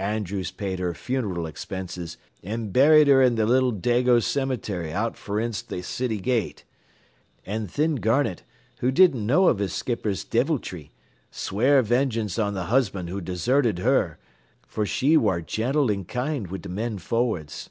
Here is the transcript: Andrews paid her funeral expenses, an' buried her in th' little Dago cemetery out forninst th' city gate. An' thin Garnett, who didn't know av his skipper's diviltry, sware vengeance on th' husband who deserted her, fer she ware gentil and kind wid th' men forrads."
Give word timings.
Andrews 0.00 0.50
paid 0.50 0.80
her 0.80 0.92
funeral 0.92 1.46
expenses, 1.46 2.16
an' 2.42 2.70
buried 2.70 3.06
her 3.06 3.22
in 3.22 3.36
th' 3.36 3.46
little 3.46 3.72
Dago 3.72 4.20
cemetery 4.20 4.92
out 4.92 5.16
forninst 5.16 5.68
th' 5.68 5.84
city 5.84 6.18
gate. 6.18 6.64
An' 7.46 7.68
thin 7.68 7.94
Garnett, 7.94 8.42
who 8.80 8.90
didn't 8.90 9.24
know 9.24 9.48
av 9.48 9.60
his 9.60 9.72
skipper's 9.72 10.24
diviltry, 10.24 10.90
sware 11.30 11.80
vengeance 11.82 12.40
on 12.40 12.54
th' 12.56 12.66
husband 12.68 13.08
who 13.08 13.20
deserted 13.20 13.78
her, 13.78 14.18
fer 14.66 14.84
she 14.84 15.16
ware 15.16 15.42
gentil 15.42 15.92
and 15.92 16.08
kind 16.08 16.48
wid 16.48 16.64
th' 16.64 16.68
men 16.68 16.98
forrads." 16.98 17.70